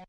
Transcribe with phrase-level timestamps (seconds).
[0.00, 0.06] Hello,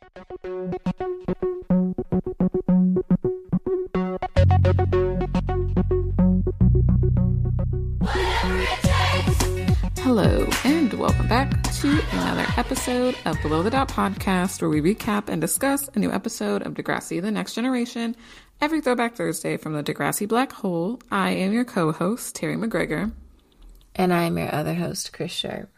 [10.64, 15.42] and welcome back to another episode of Below the Dot podcast, where we recap and
[15.42, 18.16] discuss a new episode of Degrassi The Next Generation
[18.62, 21.02] every Throwback Thursday from the Degrassi Black Hole.
[21.12, 23.12] I am your co host, Terri McGregor.
[23.96, 25.70] And I'm your other host, Chris Sharp.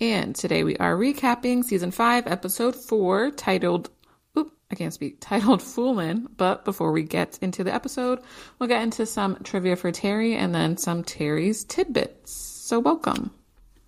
[0.00, 3.90] And today we are recapping season 5, episode 4, titled
[4.36, 5.18] Oop, I can't speak.
[5.20, 6.26] Titled Foolin'.
[6.36, 8.20] But before we get into the episode,
[8.58, 12.32] we'll get into some trivia for Terri and then some Terri's tidbits.
[12.32, 13.30] So welcome.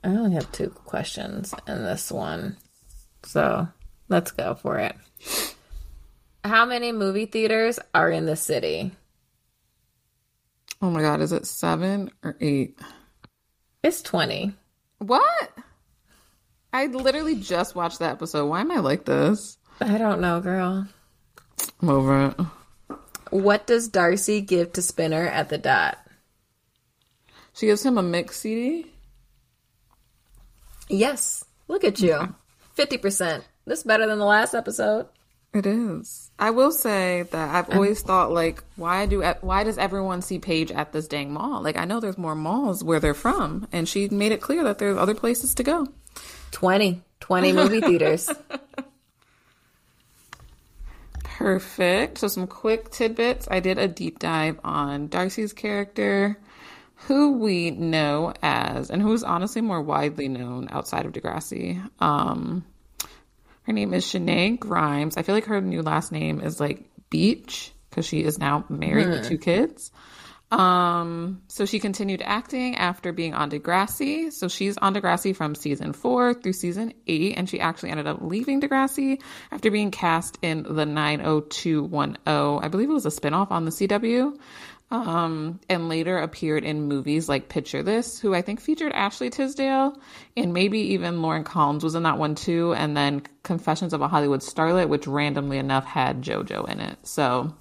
[0.04, 2.56] I only have two questions in this one.
[3.24, 3.66] So
[4.08, 4.94] let's go for it.
[6.44, 8.92] How many movie theaters are in the city?
[10.80, 12.78] Oh my god, is it seven or eight?
[13.82, 14.52] It's 20.
[14.98, 15.50] What?
[16.76, 18.44] I literally just watched that episode.
[18.48, 19.56] Why am I like this?
[19.80, 20.86] I don't know, girl.
[21.80, 22.96] I'm over it.
[23.30, 25.96] What does Darcy give to Spinner at the dot?
[27.54, 28.92] She gives him a mix CD.
[30.90, 31.46] Yes.
[31.66, 32.34] Look at you.
[32.76, 33.42] 50%.
[33.64, 35.06] This is better than the last episode.
[35.54, 36.30] It is.
[36.38, 40.70] I will say that I've always thought like, why do why does everyone see Paige
[40.72, 41.62] at this dang mall?
[41.62, 44.76] Like, I know there's more malls where they're from, and she made it clear that
[44.76, 45.88] there's other places to go.
[46.56, 47.02] 20.
[47.20, 48.30] 20 movie theaters.
[51.22, 52.16] Perfect.
[52.16, 53.46] So some quick tidbits.
[53.50, 56.38] I did a deep dive on Darcy's character,
[56.94, 61.86] who we know as, and who's honestly more widely known outside of Degrassi.
[62.00, 62.64] Um,
[63.64, 65.18] her name is Shenae Grimes.
[65.18, 69.08] I feel like her new last name is like Beech because she is now married
[69.08, 69.90] with two kids.
[70.50, 74.32] Um, so she continued acting after being on Degrassi.
[74.32, 78.18] So she's on Degrassi from season four through season eight, and she actually ended up
[78.20, 82.16] leaving Degrassi after being cast in the 90210.
[82.26, 84.38] I believe it was a spinoff on the CW.
[84.88, 89.98] Um, and later appeared in movies like Picture This, who I think featured Ashley Tisdale,
[90.36, 92.72] and maybe even Lauren Collins was in that one too.
[92.72, 96.98] And then Confessions of a Hollywood Starlet, which randomly enough had JoJo in it.
[97.02, 97.52] So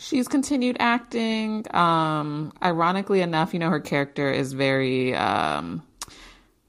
[0.00, 1.64] she's continued acting.
[1.74, 5.82] Um, ironically enough, you know, her character is very um,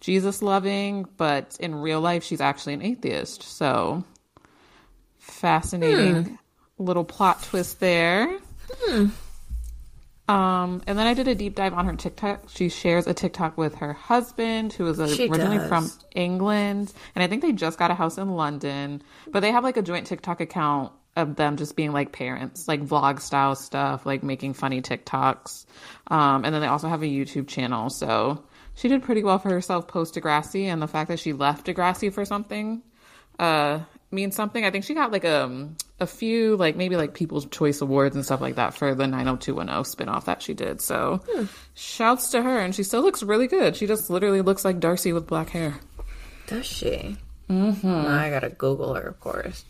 [0.02, 3.44] Jesus loving, but in real life, she's actually an atheist.
[3.44, 4.04] So
[5.18, 6.38] fascinating
[6.78, 8.38] little plot twist there.
[10.28, 12.50] Um, and then I did a deep dive on her TikTok.
[12.50, 15.68] She shares a TikTok with her husband, who is She originally does.
[15.68, 19.02] from England, and I think they just got a house in London.
[19.28, 22.82] But they have like a joint TikTok account of them just being like parents, like
[22.82, 25.66] vlog style stuff, like making funny TikToks.
[26.08, 27.90] Um, and then they also have a YouTube channel.
[27.90, 28.44] So
[28.76, 32.12] she did pretty well for herself post Degrassi, and the fact that she left Degrassi
[32.14, 32.82] for something
[33.40, 33.80] uh
[34.12, 34.66] means something.
[34.66, 38.26] I think she got like um a few like maybe like People's Choice Awards and
[38.26, 40.82] stuff like that for the 90210 spinoff that she did.
[40.82, 41.22] So
[41.74, 43.76] shouts to her and she still looks really good.
[43.76, 45.76] She just literally looks like Darcy with black hair.
[46.48, 47.18] Does she?
[47.50, 47.88] Mm-hmm.
[47.88, 49.64] I gotta Google her, of course.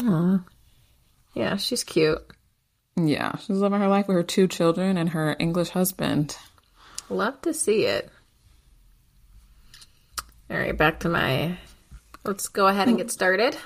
[0.00, 0.40] Aw.
[1.34, 2.22] Yeah, she's cute.
[2.96, 6.36] Yeah, she's living her life with her two children and her English husband.
[7.08, 8.10] Love to see it.
[10.50, 11.56] All right, back to my.
[12.24, 13.56] Let's go ahead and get started.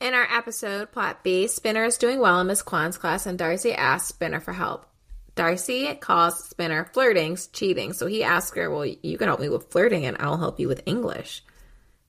[0.00, 3.72] In our episode, Plot B, Spinner is doing well in Miss Kwan's class, and Darcy
[3.72, 4.86] asks Spinner for help.
[5.34, 9.70] Darcy calls Spinner flirting cheating, so he asks her, Well, you can help me with
[9.70, 11.44] flirting, and I'll help you with English.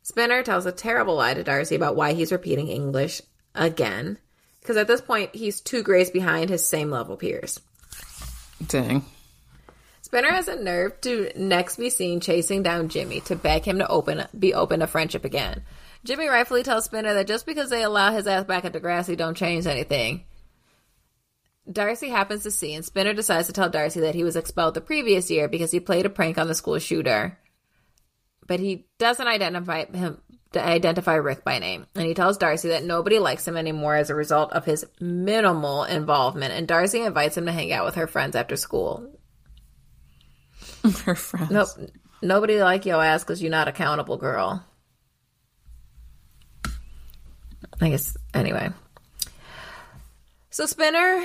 [0.04, 3.22] Spinner tells a terrible lie to Darcy about why he's repeating English
[3.54, 4.18] again,
[4.62, 7.60] because at this point, he's two grades behind his same level peers.
[8.68, 9.06] Dang.
[10.02, 13.88] Spinner has a nerve to next be seen chasing down Jimmy to beg him to
[13.88, 15.64] open be open to friendship again.
[16.04, 19.38] Jimmy rightfully tells Spinner that just because they allow his ass back at Degrassi don't
[19.38, 20.24] change anything.
[21.72, 24.82] Darcy happens to see, and Spinner decides to tell Darcy that he was expelled the
[24.82, 27.38] previous year because he played a prank on the school shooter.
[28.50, 30.22] But he doesn't identify him
[30.56, 34.16] identify Rick by name, and he tells Darcy that nobody likes him anymore as a
[34.16, 36.54] result of his minimal involvement.
[36.54, 39.14] And Darcy invites him to hang out with her friends after school.
[41.06, 41.52] Her friends.
[41.52, 41.92] Nope.
[42.24, 44.66] Nobody like your ass because you're not accountable, girl.
[47.80, 48.70] I guess, anyway.
[50.50, 51.24] So Spinner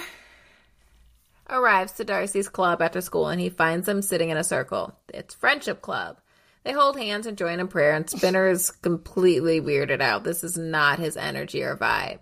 [1.48, 4.94] arrives to Darcy's club after school and he finds them sitting in a circle.
[5.08, 6.18] It's Friendship Club.
[6.64, 10.24] They hold hands and join in prayer, and Spinner is completely weirded out.
[10.24, 12.20] This is not his energy or vibe.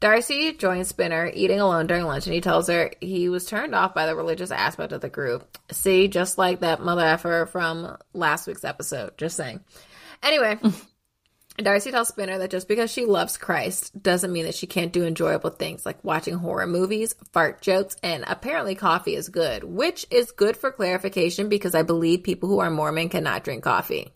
[0.00, 3.94] Darcy joins Spinner eating alone during lunch, and he tells her he was turned off
[3.94, 5.58] by the religious aspect of the group.
[5.70, 9.16] See, just like that mother effer from last week's episode.
[9.16, 9.60] Just saying.
[10.22, 10.58] Anyway,
[11.58, 15.04] Darcy tells Spinner that just because she loves Christ doesn't mean that she can't do
[15.04, 20.32] enjoyable things like watching horror movies, fart jokes, and apparently coffee is good, which is
[20.32, 24.10] good for clarification because I believe people who are Mormon cannot drink coffee.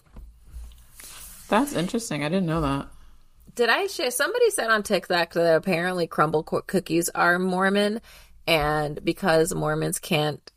[1.49, 2.25] That's interesting.
[2.25, 2.89] I didn't know that.
[3.55, 4.11] Did I share?
[4.11, 8.01] Somebody said on TikTok that apparently Crumbl co- cookies are Mormon,
[8.47, 10.53] and because Mormons can't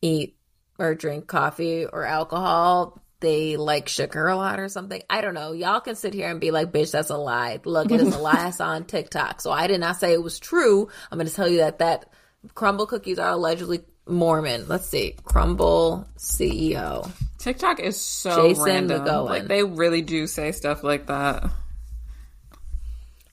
[0.00, 0.36] eat
[0.78, 5.02] or drink coffee or alcohol, they like shook her a lot or something.
[5.08, 5.52] I don't know.
[5.52, 7.58] Y'all can sit here and be like, bitch, that's a lie.
[7.64, 8.48] Look, it is a lie.
[8.48, 9.40] It's on TikTok.
[9.40, 10.88] So I did not say it was true.
[11.10, 12.12] I'm going to tell you that that
[12.54, 14.68] Crumbl cookies are allegedly Mormon.
[14.68, 15.14] Let's see.
[15.24, 17.10] Crumbl CEO.
[17.38, 19.04] TikTok is so Jason random.
[19.04, 19.28] McGowan.
[19.28, 21.50] Like they really do say stuff like that.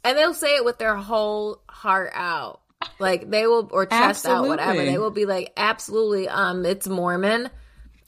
[0.03, 2.61] And they'll say it with their whole heart out.
[2.97, 4.85] Like they will or chest out, whatever.
[4.85, 7.49] They will be like, absolutely, um, it's Mormon.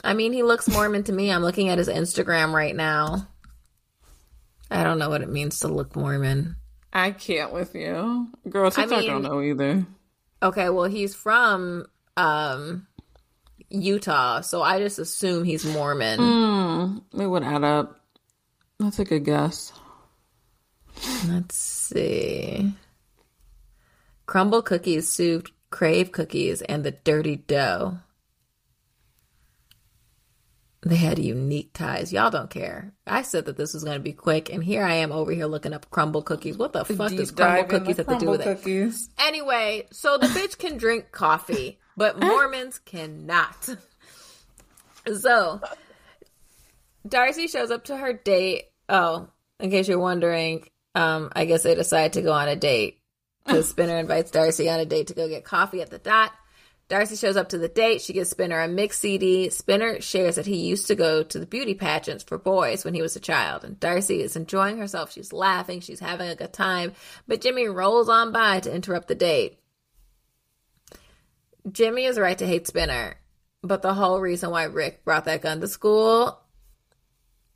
[0.03, 1.31] I mean, he looks Mormon to me.
[1.31, 3.27] I'm looking at his Instagram right now.
[4.69, 6.55] I don't know what it means to look Mormon.
[6.93, 8.71] I can't with you, girl.
[8.71, 9.85] TikTok mean- don't know either.
[10.43, 11.85] Okay, well, he's from
[12.17, 12.87] um
[13.69, 16.19] Utah, so I just assume he's Mormon.
[16.19, 18.01] Hmm, it would add up.
[18.79, 19.71] That's a good guess.
[21.27, 22.73] Let's see.
[24.27, 27.99] Crumbl cookies, soup, crave cookies, and the dirty dough.
[30.83, 32.11] They had unique ties.
[32.11, 32.91] Y'all don't care.
[33.05, 35.45] I said that this was going to be quick, and here I am over here
[35.45, 36.57] looking up Crumbl cookies.
[36.57, 38.47] What the fuck does Crumbl cookies have to do with it?
[39.19, 43.69] Anyway, so the bitch can drink coffee, but Mormons cannot.
[45.19, 45.61] So,
[47.07, 48.63] Darcy shows up to her date.
[48.89, 49.27] Oh,
[49.59, 52.99] in case you're wondering, um, I guess they decide to go on a date
[53.45, 56.31] because Spinner invites Darcy on a date to go get coffee at the dot.
[56.91, 58.01] Darcy shows up to the date.
[58.01, 59.49] She gives Spinner a mix CD.
[59.49, 63.01] Spinner shares that he used to go to the beauty pageants for boys when he
[63.01, 63.63] was a child.
[63.63, 65.09] And Darcy is enjoying herself.
[65.09, 65.79] She's laughing.
[65.79, 66.91] She's having a good time.
[67.29, 69.57] But Jimmy rolls on by to interrupt the date.
[71.71, 73.15] Jimmy is right to hate Spinner.
[73.63, 76.41] But the whole reason why Rick brought that gun to school,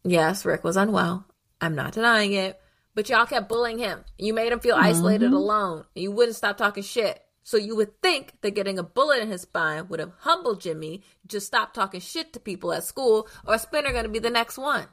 [0.05, 1.25] yes, Rick was unwell.
[1.59, 2.57] I'm not denying it.
[2.93, 4.05] But y'all kept bullying him.
[4.17, 5.35] You made him feel isolated mm-hmm.
[5.35, 5.83] alone.
[5.93, 7.21] You wouldn't stop talking shit.
[7.45, 11.03] So you would think that getting a bullet in his spine would have humbled Jimmy
[11.27, 14.57] to stop talking shit to people at school, or Spinner going to be the next
[14.57, 14.87] one.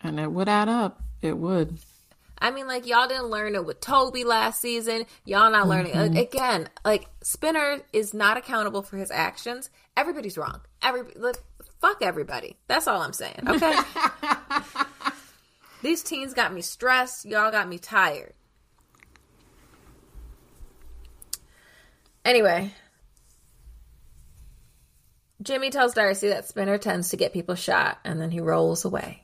[0.00, 1.02] And it would add up.
[1.22, 1.78] It would.
[2.38, 5.06] I mean, like y'all didn't learn it with Toby last season.
[5.24, 6.68] Y'all not learning uh, again.
[6.84, 9.70] Like Spinner is not accountable for his actions.
[9.96, 10.60] Everybody's wrong.
[10.82, 11.36] Every like,
[11.80, 12.56] fuck everybody.
[12.68, 13.40] That's all I'm saying.
[13.44, 13.76] Okay.
[15.82, 17.24] These teens got me stressed.
[17.24, 18.34] Y'all got me tired.
[22.24, 22.70] Anyway,
[25.42, 29.22] Jimmy tells Darcy that Spinner tends to get people shot, and then he rolls away.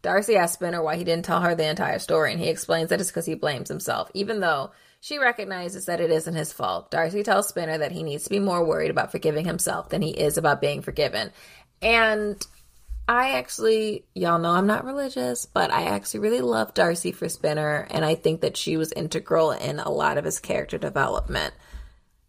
[0.00, 3.00] Darcy asks Spinner why he didn't tell her the entire story, and he explains that
[3.00, 6.90] it's because he blames himself, even though she recognizes that it isn't his fault.
[6.90, 10.10] Darcy tells Spinner that he needs to be more worried about forgiving himself than he
[10.10, 11.30] is about being forgiven.
[11.82, 12.40] And
[13.06, 17.86] I actually, y'all know I'm not religious, but I actually really love Darcy for Spinner,
[17.90, 21.52] and I think that she was integral in a lot of his character development.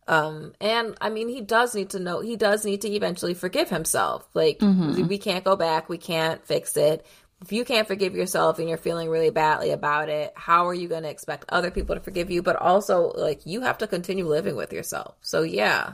[0.09, 3.69] Um, and I mean, he does need to know, he does need to eventually forgive
[3.69, 4.27] himself.
[4.33, 7.05] Like, we can't go back, we can't fix it.
[7.41, 10.89] If you can't forgive yourself and you're feeling really badly about it, how are you
[10.89, 12.41] going to expect other people to forgive you?
[12.41, 15.15] But also, like, you have to continue living with yourself.
[15.21, 15.93] So, yeah.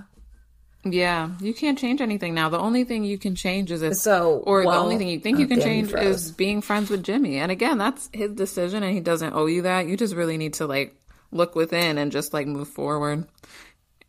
[0.86, 2.50] Yeah, you can't change anything now.
[2.50, 5.40] The only thing you can change is if, So, or the only thing you think
[5.40, 6.28] you can change froze.
[6.28, 7.38] is being friends with Jimmy.
[7.38, 9.88] And again, that's his decision, and he doesn't owe you that.
[9.88, 10.96] You just really need to like
[11.32, 13.28] look within and just like move forward.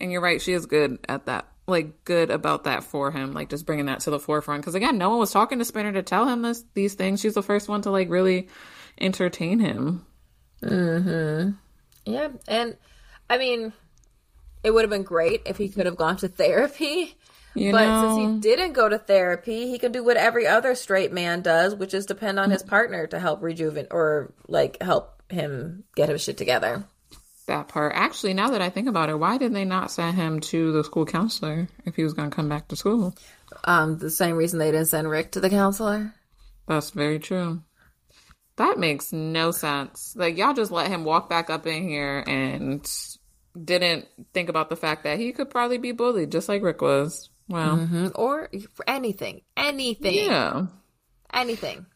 [0.01, 1.49] And you're right; she is good at that.
[1.69, 4.63] Like good about that for him, like just bringing that to the forefront.
[4.63, 7.21] Because again, no one was talking to Spinner to tell him this these things.
[7.21, 8.49] She's the first one to like really
[9.01, 10.07] entertain him.
[10.63, 11.51] Mm-hmm.
[12.05, 12.29] Yeah.
[12.47, 12.77] And
[13.29, 13.73] I mean,
[14.63, 17.17] it would have been great if he could have gone to therapy.
[17.55, 20.75] You but know, since he didn't go to therapy, he can do what every other
[20.75, 22.69] straight man does, which is depend on his mm.
[22.69, 26.85] partner to help rejuvenate or like help him get his shit together.
[27.47, 27.93] That part.
[27.95, 30.85] Actually, now that I think about it, why did they not send him to the
[30.85, 33.15] school counselor if he was going to come back to school?
[33.65, 36.13] Um, the same reason they didn't send Rick to the counselor.
[36.67, 37.63] That's very true.
[38.57, 40.15] That makes no sense.
[40.17, 42.85] Like y'all just let him walk back up in here and
[43.63, 47.29] didn't think about the fact that he could probably be bullied just like Rick was.
[47.49, 47.77] Wow.
[47.77, 48.13] Mhm.
[48.15, 48.51] Or
[48.87, 50.67] anything, anything, Yeah.
[51.33, 51.87] anything.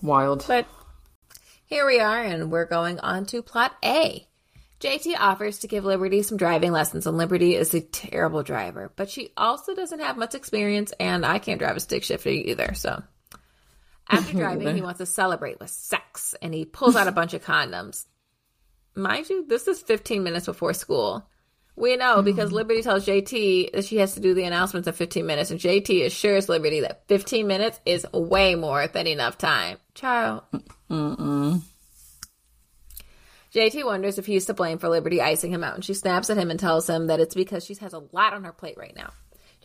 [0.00, 0.44] Wild.
[0.46, 0.66] But
[1.72, 4.28] Here we are, and we're going on to plot A.
[4.78, 9.08] JT offers to give Liberty some driving lessons, and Liberty is a terrible driver, but
[9.08, 13.02] she also doesn't have much experience, and I can't drive a stick shifter either, so.
[14.06, 17.42] After driving, he wants to celebrate with sex, and he pulls out a bunch of
[17.42, 18.04] condoms.
[18.94, 21.26] Mind you, this is 15 minutes before school.
[21.74, 22.26] We know hmm.
[22.26, 25.58] because Liberty tells JT that she has to do the announcements in 15 minutes, and
[25.58, 29.78] JT assures Liberty that 15 minutes is way more than enough time.
[29.94, 30.42] Child.
[30.90, 31.62] Mm-mm.
[33.54, 36.38] JT wonders if he's to blame for Liberty icing him out, and she snaps at
[36.38, 38.96] him and tells him that it's because she has a lot on her plate right
[38.96, 39.10] now.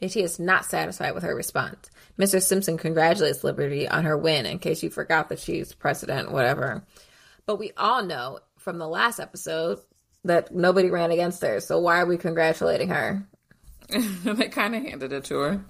[0.02, 1.90] JT is not satisfied with her response.
[2.20, 2.42] Mr.
[2.42, 6.84] Simpson congratulates Liberty on her win, in case you forgot that she's president, whatever.
[7.46, 9.80] But we all know from the last episode
[10.26, 13.26] that nobody ran against her, so why are we congratulating her?
[13.90, 15.66] they kind of handed it to her.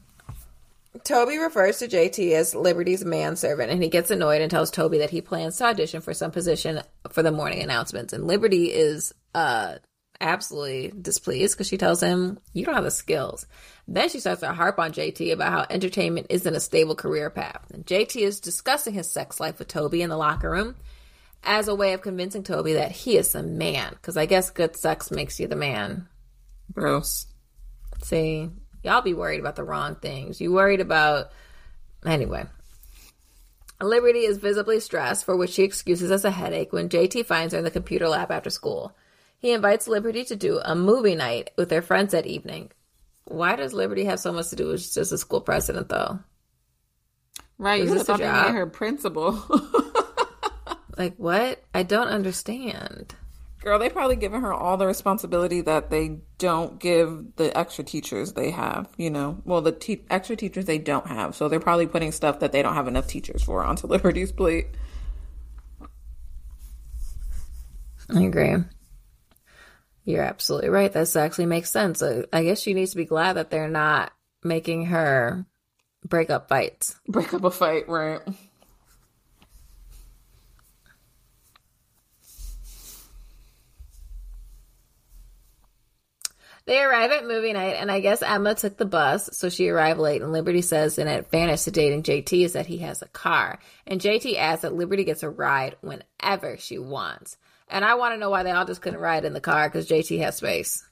[1.03, 5.09] Toby refers to JT as Liberty's manservant, and he gets annoyed and tells Toby that
[5.09, 8.13] he plans to audition for some position for the morning announcements.
[8.13, 9.75] And Liberty is uh,
[10.21, 13.45] absolutely displeased because she tells him, You don't have the skills.
[13.87, 17.65] Then she starts to harp on JT about how entertainment isn't a stable career path.
[17.73, 20.75] And JT is discussing his sex life with Toby in the locker room
[21.43, 24.75] as a way of convincing Toby that he is the man, because I guess good
[24.75, 26.07] sex makes you the man.
[26.73, 27.27] Gross.
[28.03, 28.49] See,
[28.83, 30.39] y'all be worried about the wrong things.
[30.41, 31.31] You worried about
[32.05, 32.45] anyway.
[33.81, 37.59] Liberty is visibly stressed, for which she excuses as a headache when JT finds her
[37.59, 38.95] in the computer lab after school.
[39.37, 42.71] He invites Liberty to do a movie night with their friends that evening.
[43.25, 46.19] Why does Liberty have so much to do with just a school president, though?
[47.59, 48.53] Right, Is you this a job?
[48.53, 49.43] her principal.
[50.97, 51.63] Like, what?
[51.75, 53.13] I don't understand.
[53.61, 58.33] Girl, they probably given her all the responsibility that they don't give the extra teachers
[58.33, 58.87] they have.
[58.97, 62.39] You know, well, the te- extra teachers they don't have, so they're probably putting stuff
[62.41, 64.67] that they don't have enough teachers for onto Liberty's plate.
[68.09, 68.55] I agree.
[70.05, 70.93] You're absolutely right.
[70.93, 72.01] This actually makes sense.
[72.01, 75.45] I guess she needs to be glad that they're not making her
[76.05, 76.95] break up fights.
[77.07, 78.21] Break up a fight, right?
[86.67, 90.01] They arrive at movie night, and I guess Emma took the bus, so she arrived
[90.01, 90.21] late.
[90.21, 93.59] And Liberty says an advantage to dating JT is that he has a car.
[93.87, 97.37] And JT adds that Liberty gets a ride whenever she wants.
[97.69, 99.87] And I want to know why they all just couldn't ride in the car because
[99.87, 100.85] JT has space.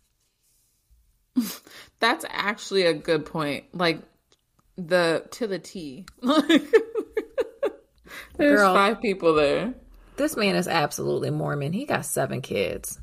[1.99, 3.65] That's actually a good point.
[3.73, 3.99] Like
[4.77, 6.05] the to the T.
[8.37, 8.73] There's Girl.
[8.73, 9.73] five people there.
[10.15, 11.73] This man is absolutely Mormon.
[11.73, 12.97] He got seven kids.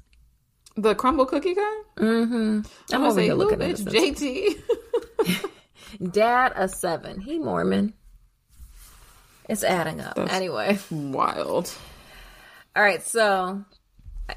[0.77, 1.81] The Crumbl cookie guy.
[1.99, 2.35] Mm-hmm.
[2.35, 5.35] I'm I'm over gonna say, here "Ooh, looking at bitch, this.
[6.01, 6.13] JT.
[6.13, 7.21] Dad a seven.
[7.21, 7.93] He Mormon.
[9.49, 10.15] It's adding up.
[10.15, 10.79] That's- Anyway.
[10.91, 11.73] Wild.
[12.75, 13.63] All right, so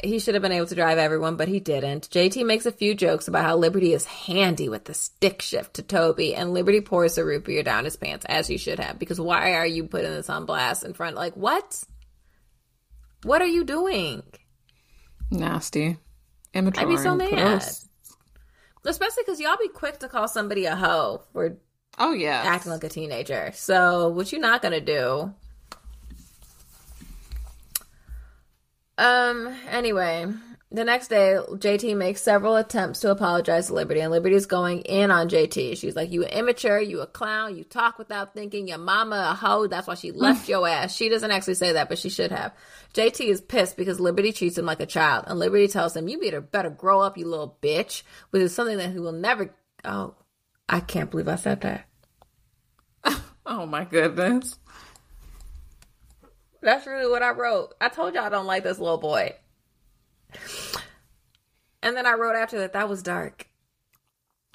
[0.04, 2.10] he should have been able to drive everyone, but he didn't.
[2.10, 5.84] JT makes a few jokes about how Liberty is handy with the stick shift to
[5.84, 9.22] Toby, and Liberty pours the root beer down his pants, as he should have, because
[9.22, 11.16] why are you putting this on blast in front?
[11.16, 11.82] Like, what?
[13.24, 14.22] What are you doing?
[15.32, 15.98] Nasty.
[16.56, 16.84] Immature.
[16.84, 17.30] I'd be so mad.
[17.30, 17.88] gross.
[18.86, 21.58] Especially because y'all be quick to call somebody a hoe for
[21.98, 22.42] Oh yeah.
[22.46, 23.52] acting like a teenager.
[23.54, 25.34] So, what you not gonna do?
[28.98, 29.54] Um.
[29.70, 30.28] Anyway,
[30.76, 35.12] the next day, JT makes several attempts to apologize to Liberty, and Liberty's going in
[35.12, 35.78] on JT.
[35.78, 39.68] She's like, "You immature, you a clown, you talk without thinking, your mama a hoe.
[39.68, 40.18] That's why she mm.
[40.18, 42.54] left your ass." She doesn't actually say that, but she should have.
[42.94, 46.20] JT is pissed because Liberty treats him like a child, and Liberty tells him, "You
[46.20, 49.54] better better grow up, you little bitch," which is something that he will never.
[49.84, 50.16] Oh,
[50.68, 51.86] I can't believe I said that.
[53.48, 54.58] Oh my goodness.
[56.62, 57.76] That's really what I wrote.
[57.80, 59.36] I told y'all I don't like this little boy.
[61.82, 63.48] And then I wrote after that, that was dark.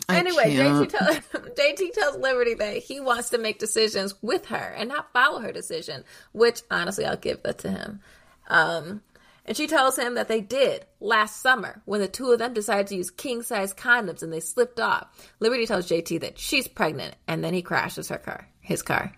[0.08, 0.88] I anyway, can't.
[0.88, 1.14] JT, tell,
[1.54, 5.52] JT tells Liberty that he wants to make decisions with her and not follow her
[5.52, 8.00] decision, which honestly, I'll give that to him.
[8.48, 9.02] Um,
[9.44, 12.88] and she tells him that they did last summer when the two of them decided
[12.88, 15.08] to use king size condoms and they slipped off.
[15.38, 19.12] Liberty tells JT that she's pregnant and then he crashes her car, his car.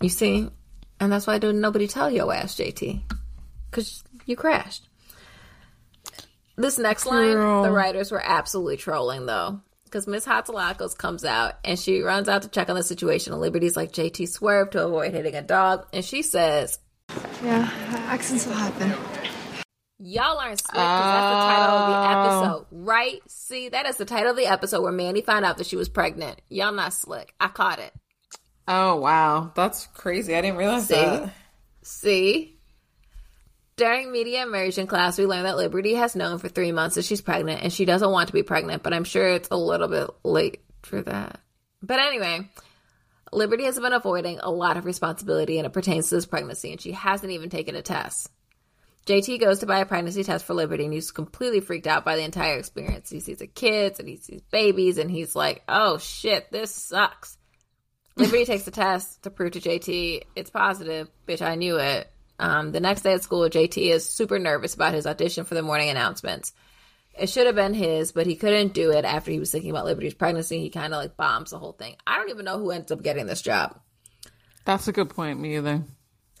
[0.00, 0.48] You see?
[1.00, 3.02] And that's why didn't nobody tell your ass, JT?
[3.70, 4.87] Because you crashed.
[6.58, 7.62] This next line, Girl.
[7.62, 9.60] the writers were absolutely trolling though.
[9.84, 13.32] Because Miss Hatzilakos comes out and she runs out to check on the situation.
[13.32, 15.86] And Liberty's like, JT swerved to avoid hitting a dog.
[15.94, 16.80] And she says,
[17.42, 17.70] Yeah,
[18.08, 18.92] accidents will happen.
[20.00, 22.42] Y'all aren't slick because that's the title of the oh.
[22.42, 23.20] episode, right?
[23.28, 25.88] See, that is the title of the episode where Manny found out that she was
[25.88, 26.40] pregnant.
[26.48, 27.34] Y'all not slick.
[27.40, 27.92] I caught it.
[28.66, 29.52] Oh wow.
[29.54, 30.34] That's crazy.
[30.34, 30.94] I didn't realize See?
[30.94, 31.32] that.
[31.82, 32.57] See?
[33.78, 37.20] During media immersion class, we learned that Liberty has known for three months that she's
[37.20, 40.10] pregnant and she doesn't want to be pregnant, but I'm sure it's a little bit
[40.24, 41.38] late for that.
[41.80, 42.50] But anyway,
[43.32, 46.80] Liberty has been avoiding a lot of responsibility and it pertains to this pregnancy, and
[46.80, 48.32] she hasn't even taken a test.
[49.06, 52.16] JT goes to buy a pregnancy test for Liberty and he's completely freaked out by
[52.16, 53.08] the entire experience.
[53.08, 57.38] He sees the kids and he sees babies and he's like, oh shit, this sucks.
[58.16, 61.08] Liberty takes the test to prove to JT it's positive.
[61.28, 62.10] Bitch, I knew it.
[62.38, 65.62] Um, the next day at school, JT is super nervous about his audition for the
[65.62, 66.52] morning announcements.
[67.18, 69.86] It should have been his, but he couldn't do it after he was thinking about
[69.86, 70.60] Liberty's pregnancy.
[70.60, 71.96] He kind of like bombs the whole thing.
[72.06, 73.80] I don't even know who ends up getting this job.
[74.64, 75.40] That's a good point.
[75.40, 75.82] Me either.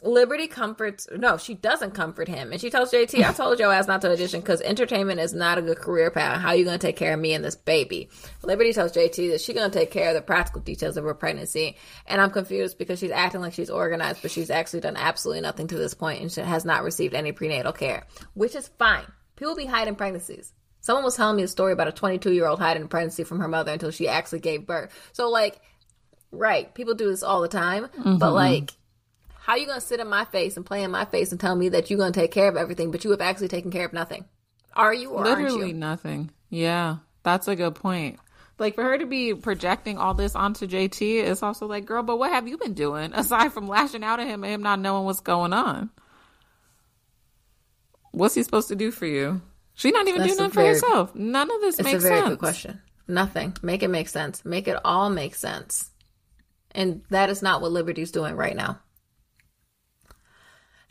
[0.02, 3.88] Liberty comforts no, she doesn't comfort him, and she tells JT, "I told your ass
[3.88, 6.40] not to audition because entertainment is not a good career path.
[6.40, 8.08] How you gonna take care of me and this baby?"
[8.44, 11.76] Liberty tells JT that she's gonna take care of the practical details of her pregnancy,
[12.06, 15.66] and I'm confused because she's acting like she's organized, but she's actually done absolutely nothing
[15.66, 19.06] to this point, and she has not received any prenatal care, which is fine.
[19.34, 20.52] People be hiding pregnancies.
[20.80, 23.40] Someone was telling me a story about a 22 year old hiding a pregnancy from
[23.40, 24.90] her mother until she actually gave birth.
[25.12, 25.60] So like,
[26.30, 28.18] right, people do this all the time, mm-hmm.
[28.18, 28.72] but like
[29.48, 31.40] how are you going to sit in my face and play in my face and
[31.40, 33.70] tell me that you're going to take care of everything, but you have actually taken
[33.70, 34.26] care of nothing?
[34.74, 35.74] Are you or literally you?
[35.74, 36.30] nothing?
[36.50, 38.18] Yeah, that's a good point.
[38.58, 42.18] Like for her to be projecting all this onto JT is also like, girl, but
[42.18, 45.06] what have you been doing aside from lashing out at him and him not knowing
[45.06, 45.88] what's going on?
[48.10, 49.40] What's he supposed to do for you?
[49.72, 51.14] She not even That's doing nothing for herself.
[51.14, 52.28] None of this it's makes a very sense.
[52.28, 52.82] good question.
[53.06, 53.56] Nothing.
[53.62, 54.44] Make it make sense.
[54.44, 55.88] Make it all make sense.
[56.72, 58.80] And that is not what Liberty's doing right now.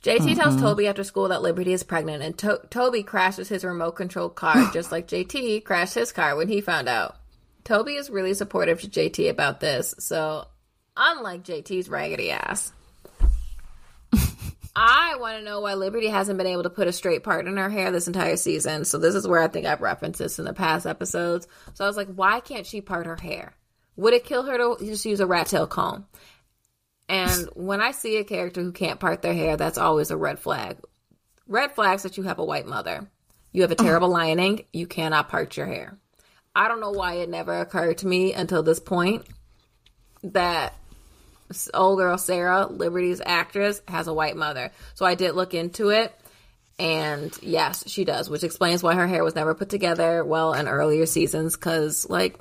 [0.04, 0.40] JT mm-hmm.
[0.40, 4.30] tells Toby after school that Liberty is pregnant, and to- Toby crashes his remote control
[4.30, 7.18] car just like JT crashed his car when he found out.
[7.64, 10.48] Toby is really supportive to JT about this, so
[10.96, 12.72] unlike JT's raggedy ass,
[14.76, 17.58] I want to know why Liberty hasn't been able to put a straight part in
[17.58, 18.86] her hair this entire season.
[18.86, 21.48] So this is where I think I've referenced this in the past episodes.
[21.74, 23.56] So I was like, why can't she part her hair?
[23.96, 26.06] Would it kill her to just use a rat tail comb?
[27.10, 30.40] And when I see a character who can't part their hair, that's always a red
[30.40, 30.78] flag.
[31.48, 33.10] Red flags that you have a white mother.
[33.54, 34.66] You have a terrible lining.
[34.74, 35.98] You cannot part your hair.
[36.54, 39.26] I don't know why it never occurred to me until this point
[40.24, 40.74] that
[41.74, 44.72] old girl Sarah, Liberty's actress, has a white mother.
[44.96, 46.14] So I did look into it.
[46.78, 50.68] And yes, she does, which explains why her hair was never put together well in
[50.68, 51.56] earlier seasons.
[51.56, 52.38] Because, like,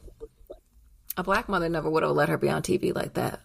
[1.16, 3.40] a black mother never would have let her be on TV like that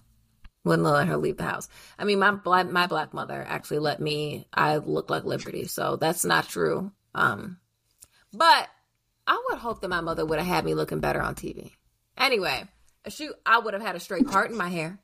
[0.63, 1.67] wouldn't let her leave the house.
[1.97, 4.47] I mean, my black my black mother actually let me.
[4.54, 6.91] I look like Liberty, so that's not true.
[7.15, 7.58] Um,
[8.34, 8.69] but
[9.28, 11.71] I would hope that my mother would have had me looking better on TV.
[12.17, 12.63] Anyway,
[13.08, 15.00] shoot, I would have had a straight part in my hair.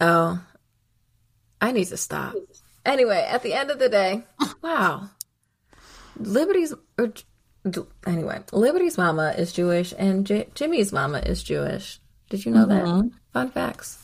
[0.00, 0.42] Oh,
[1.60, 2.34] I need to stop.
[2.84, 4.24] Anyway, at the end of the day,
[4.62, 5.08] wow,
[6.18, 6.74] Liberty's
[8.06, 12.00] anyway, Liberty's mama is Jewish and J- Jimmy's mama is Jewish.
[12.30, 13.08] Did you know mm-hmm.
[13.08, 13.10] that?
[13.32, 14.02] Fun facts.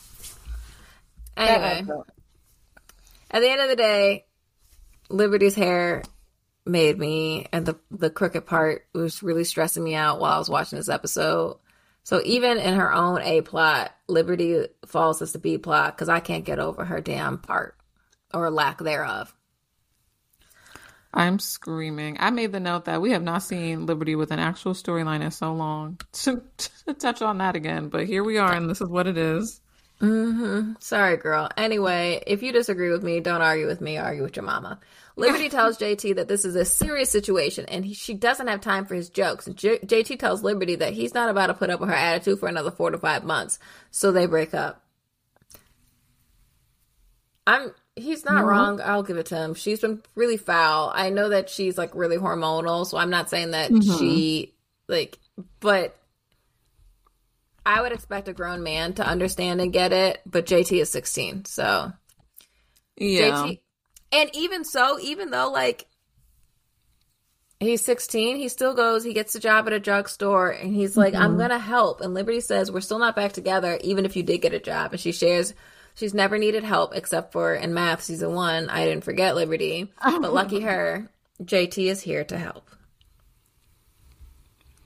[1.35, 1.85] Anyway,
[3.31, 4.25] at the end of the day,
[5.09, 6.03] Liberty's hair
[6.65, 10.49] made me, and the the crooked part was really stressing me out while I was
[10.49, 11.57] watching this episode.
[12.03, 16.19] So even in her own A plot, Liberty falls as the B plot because I
[16.19, 17.77] can't get over her damn part
[18.33, 19.33] or lack thereof.
[21.13, 22.17] I'm screaming.
[22.19, 25.29] I made the note that we have not seen Liberty with an actual storyline in
[25.31, 28.89] so long to, to, touch on that again, but here we are, and this is
[28.89, 29.61] what it is.
[30.01, 30.73] Mm-hmm.
[30.79, 31.49] Sorry, girl.
[31.55, 33.97] Anyway, if you disagree with me, don't argue with me.
[33.97, 34.79] Argue with your mama.
[35.15, 38.85] Liberty tells JT that this is a serious situation, and he, she doesn't have time
[38.85, 39.45] for his jokes.
[39.53, 42.49] J- JT tells Liberty that he's not about to put up with her attitude for
[42.49, 43.59] another four to five months,
[43.91, 44.83] so they break up.
[47.45, 48.45] I'm He's not mm-hmm.
[48.45, 48.81] wrong.
[48.81, 49.53] I'll give it to him.
[49.53, 50.91] She's been really foul.
[50.93, 53.97] I know that she's like really hormonal, so I'm not saying that mm-hmm.
[53.97, 54.53] she
[54.87, 55.19] like
[55.59, 55.95] but
[57.65, 61.45] I would expect a grown man to understand and get it, but JT is 16.
[61.45, 61.93] So
[62.97, 63.31] Yeah.
[63.31, 63.59] JT,
[64.11, 65.85] and even so, even though like
[67.59, 71.13] he's 16, he still goes, he gets a job at a drugstore and he's like,
[71.13, 71.23] mm-hmm.
[71.23, 72.01] I'm going to help.
[72.01, 74.91] And Liberty says, We're still not back together, even if you did get a job.
[74.91, 75.53] And she shares
[75.95, 78.69] She's never needed help except for in math season one.
[78.69, 81.09] I didn't forget Liberty, but lucky her,
[81.41, 82.69] JT is here to help.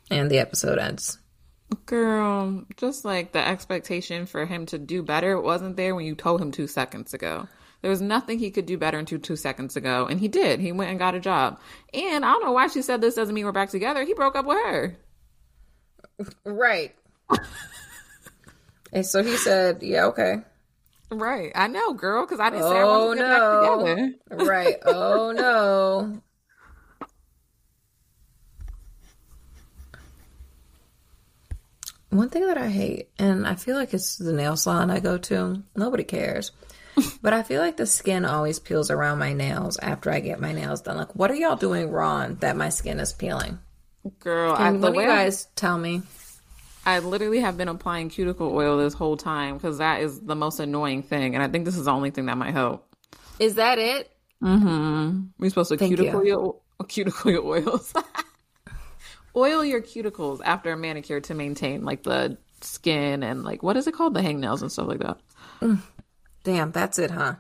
[0.10, 1.18] And the episode ends.
[1.86, 6.42] Girl, just like the expectation for him to do better wasn't there when you told
[6.42, 7.48] him two seconds ago.
[7.82, 10.60] There was nothing he could do better until two seconds ago, and he did.
[10.60, 11.60] He went and got a job.
[11.94, 14.04] And I don't know why she said this doesn't mean we're back together.
[14.04, 14.98] He broke up with her.
[16.44, 16.96] Right.
[18.94, 20.38] And so he said, "Yeah, okay."
[21.10, 21.52] Right.
[21.56, 24.46] I know, girl, because I didn't say I wanted Oh to get back together.
[24.52, 24.76] Right.
[24.86, 26.22] Oh no!
[32.10, 35.18] One thing that I hate, and I feel like it's the nail salon I go
[35.18, 35.62] to.
[35.76, 36.52] Nobody cares.
[37.22, 40.52] But I feel like the skin always peels around my nails after I get my
[40.52, 40.98] nails done.
[40.98, 43.60] Like, what are y'all doing wrong that my skin is peeling?
[44.18, 46.02] Girl, I, Can the one of you way I- guys tell me?
[46.88, 50.62] I literally have been applying cuticle oil this whole time because that is the most
[50.62, 52.88] annoying thing, and I think this is the only thing that might help.
[53.40, 54.10] Is that it?
[54.42, 55.24] Mm-hmm.
[55.38, 56.30] We're supposed to Thank cuticle you.
[56.80, 57.94] your cuticle your oils,
[59.36, 63.88] oil your cuticles after a manicure to maintain like the skin and like what is
[63.88, 65.18] it called, the hangnails and stuff like that.
[65.60, 65.82] Mm.
[66.46, 67.36] Damn, that's it, huh?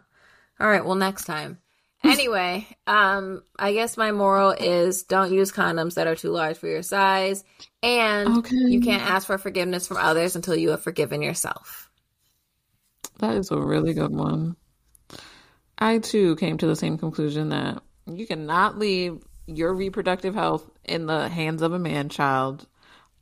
[0.59, 1.59] All right, well, next time.
[2.03, 6.67] Anyway, um, I guess my moral is don't use condoms that are too large for
[6.67, 7.43] your size,
[7.83, 8.55] and Okay.
[8.55, 11.89] you can't ask for forgiveness from others until you have forgiven yourself.
[13.19, 14.55] That is a really good one.
[15.79, 21.05] I too came to the same conclusion that you cannot leave your reproductive health in
[21.07, 22.67] the hands of a man child.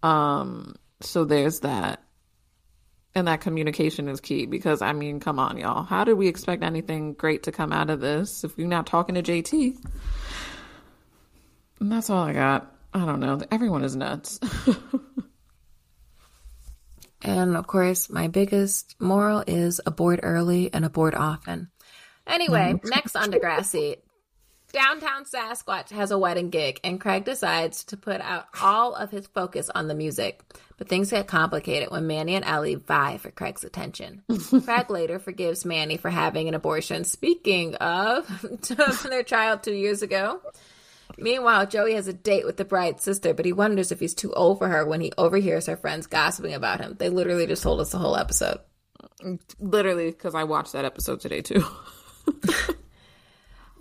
[0.04, 2.02] Um, so there's that.
[3.16, 5.84] And that communication is key because I mean, come on, y'all.
[5.84, 9.16] How do we expect anything great to come out of this if you're not talking
[9.16, 9.78] to JT?
[11.80, 12.74] And that's all I got.
[12.94, 13.42] I don't know.
[13.52, 14.40] Everyone is nuts.
[17.26, 21.70] And of course, my biggest moral is abort early and abort often.
[22.28, 22.88] Anyway, mm-hmm.
[22.88, 23.98] next on Degrassi.
[24.76, 29.26] Downtown Sasquatch has a wedding gig, and Craig decides to put out all of his
[29.26, 30.42] focus on the music.
[30.78, 34.24] But things get complicated when Manny and Ellie vie for Craig's attention.
[34.66, 37.06] Craig later forgives Manny for having an abortion.
[37.06, 38.28] Speaking of,
[39.10, 40.42] their child two years ago.
[41.18, 44.34] Meanwhile, Joey has a date with the bride's sister, but he wonders if he's too
[44.34, 46.98] old for her when he overhears her friends gossiping about him.
[47.00, 48.60] They literally just told us the whole episode.
[49.58, 51.64] Literally, because I watched that episode today too.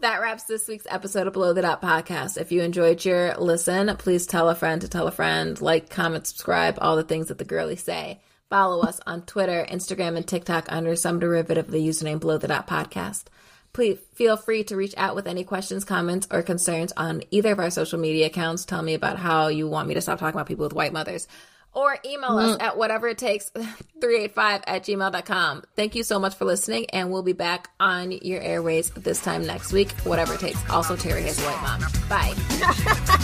[0.01, 2.37] That wraps this week's episode of Below the Dot podcast.
[2.37, 6.27] If you enjoyed your listen, please tell a friend to tell a friend, like, comment,
[6.27, 8.21] subscribe, all the things that the girlies say.
[8.51, 12.49] Follow us on Twitter, Instagram, and TikTok under some derivative of the username Below the
[12.49, 13.25] Dot podcast.
[13.73, 17.59] Please feel free to reach out with any questions, comments, or concerns on either of
[17.59, 18.65] our social media accounts.
[18.65, 21.27] Tell me about how you want me to stop talking about people with white mothers.
[21.75, 22.63] Or email us mm.
[22.63, 23.49] at whatever it takes
[24.01, 25.65] 385 at gmail.com.
[25.77, 29.45] Thank you so much for listening, and we'll be back on your airways this time
[29.47, 30.59] next week, whatever it takes.
[30.71, 31.81] Also, Terri has a white mom.
[32.09, 33.19] Bye.